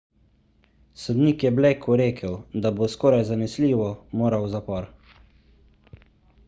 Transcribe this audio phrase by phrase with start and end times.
[1.01, 2.33] sodnik je blakeu dejal
[2.65, 3.89] da bo skoraj zanesljivo
[4.23, 4.89] moral v zapor